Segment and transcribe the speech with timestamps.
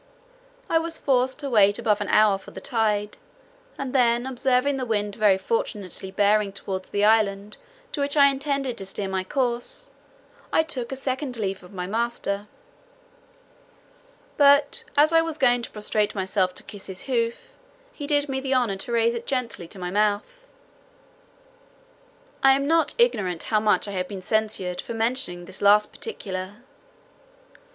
[0.67, 3.19] I was forced to wait above an hour for the tide;
[3.77, 7.57] and then observing the wind very fortunately bearing toward the island
[7.91, 9.91] to which I intended to steer my course,
[10.51, 12.47] I took a second leave of my master;
[14.37, 17.49] but as I was going to prostrate myself to kiss his hoof,
[17.93, 20.47] he did me the honour to raise it gently to my mouth.
[22.41, 26.55] I am not ignorant how much I have been censured for mentioning this last particular.